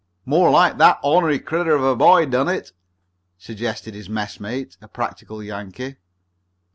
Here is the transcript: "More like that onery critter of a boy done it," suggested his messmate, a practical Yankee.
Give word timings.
"More 0.25 0.49
like 0.49 0.79
that 0.79 0.99
onery 1.03 1.37
critter 1.45 1.75
of 1.75 1.83
a 1.83 1.95
boy 1.95 2.25
done 2.25 2.49
it," 2.49 2.71
suggested 3.37 3.93
his 3.93 4.09
messmate, 4.09 4.75
a 4.81 4.87
practical 4.87 5.43
Yankee. 5.43 5.97